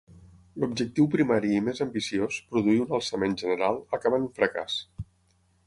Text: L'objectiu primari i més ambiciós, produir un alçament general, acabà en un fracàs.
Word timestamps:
L'objectiu 0.61 1.05
primari 1.15 1.51
i 1.57 1.59
més 1.67 1.83
ambiciós, 1.85 2.39
produir 2.53 2.79
un 2.87 2.97
alçament 3.01 3.39
general, 3.45 3.81
acabà 3.99 4.23
en 4.23 4.29
un 4.31 4.35
fracàs. 4.41 4.83